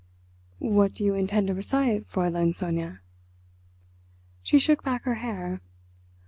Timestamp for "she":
4.41-4.57